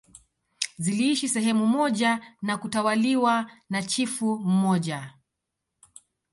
[0.77, 5.13] Ziliishi sehemu moja na kutawaliwa na chifu mmoja